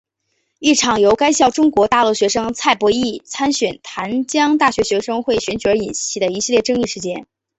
[0.57, 7.27] 一场由该校中国大陆学生蔡博艺参选淡江大学学生会选举而引起的一系列争议事件。